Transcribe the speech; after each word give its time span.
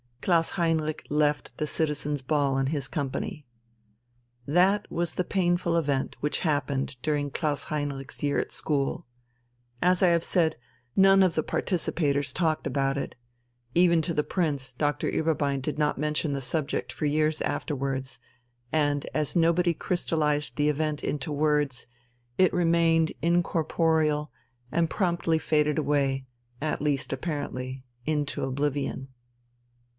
Klaus 0.21 0.51
Heinrich 0.51 1.05
left 1.11 1.57
the 1.57 1.65
Citizens' 1.65 2.21
Ball 2.21 2.57
in 2.59 2.67
his 2.67 2.87
company. 2.87 3.45
That 4.47 4.91
was 4.91 5.13
the 5.13 5.23
painful 5.23 5.75
event 5.77 6.15
which 6.19 6.39
happened 6.39 6.97
during 7.01 7.31
Klaus 7.31 7.65
Heinrich's 7.65 8.21
year 8.21 8.39
at 8.39 8.51
school. 8.51 9.07
As 9.81 10.03
I 10.03 10.07
have 10.07 10.23
said, 10.23 10.57
none 10.95 11.21
of 11.23 11.33
the 11.33 11.43
participators 11.43 12.33
talked 12.33 12.65
about 12.67 12.97
it; 12.97 13.15
even 13.75 14.01
to 14.03 14.13
the 14.13 14.23
Prince, 14.23 14.73
Doctor 14.73 15.09
Ueberbein 15.09 15.59
did 15.61 15.77
not 15.77 15.97
mention 15.99 16.33
the 16.33 16.41
subject 16.41 16.91
for 16.91 17.05
years 17.05 17.41
afterwards, 17.41 18.17
and, 18.71 19.07
as 19.15 19.35
nobody 19.35 19.73
crystallized 19.73 20.55
the 20.55 20.69
event 20.69 21.03
in 21.03 21.19
words, 21.27 21.87
it 22.39 22.53
remained 22.53 23.11
incorporeal 23.21 24.31
and 24.71 24.89
promptly 24.89 25.37
faded 25.37 25.77
away, 25.77 26.25
at 26.59 26.81
least 26.81 27.11
apparently, 27.11 27.83
into 28.05 28.43
oblivion. 28.43 29.07